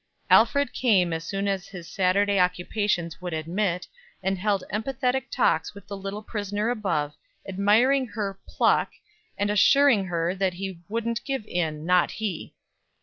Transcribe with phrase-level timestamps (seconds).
[0.31, 3.85] Alfred came as often as his Saturday occupations would admit,
[4.23, 7.13] and held emphatic talks with the little prisoner above,
[7.47, 8.93] admiring her "pluck,"
[9.37, 12.55] and assuring her that he "wouldn't give in, not he."